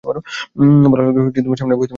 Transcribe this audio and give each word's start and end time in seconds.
ভালো 0.03 1.03
লাগলে 1.07 1.21
সামনে 1.55 1.75
বসতে 1.75 1.81
পারে। 1.81 1.89